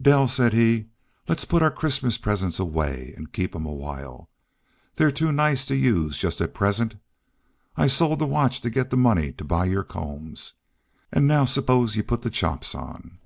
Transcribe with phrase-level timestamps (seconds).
[0.00, 0.86] "Dell," said he,
[1.28, 4.30] "let's put our Christmas presents away and keep 'em a while.
[4.96, 6.94] They're too nice to use just at present.
[7.76, 10.54] I sold the watch to get the money to buy your combs.
[11.12, 13.18] And now suppose you put the chops on."